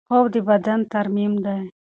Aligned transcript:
خوب 0.07 0.25
د 0.33 0.35
بدن 0.49 0.79
ترمیم 0.93 1.33
دی. 1.45 1.59